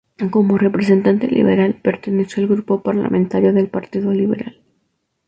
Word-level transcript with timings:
Como 0.31 0.57
representante 0.57 1.27
liberal, 1.27 1.75
perteneció 1.79 2.41
al 2.41 2.49
grupo 2.49 2.81
parlamentario 2.81 3.53
del 3.53 3.69
Partido 3.69 4.11
Liberal. 4.11 4.59